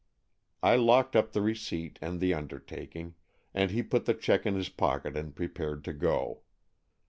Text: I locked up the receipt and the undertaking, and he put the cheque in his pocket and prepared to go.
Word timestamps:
I 0.63 0.77
locked 0.77 1.15
up 1.15 1.31
the 1.31 1.43
receipt 1.43 1.99
and 2.01 2.19
the 2.19 2.33
undertaking, 2.33 3.13
and 3.53 3.69
he 3.69 3.83
put 3.83 4.05
the 4.05 4.15
cheque 4.15 4.47
in 4.47 4.55
his 4.55 4.67
pocket 4.69 5.15
and 5.15 5.35
prepared 5.35 5.83
to 5.83 5.93
go. 5.93 6.39